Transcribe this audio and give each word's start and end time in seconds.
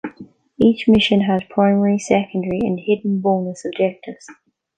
Each 0.57 0.87
mission 0.87 1.21
has 1.25 1.43
primary, 1.47 1.99
secondary, 1.99 2.57
and 2.63 2.79
hidden 2.79 3.19
bonus 3.19 3.63
objectives. 3.63 4.25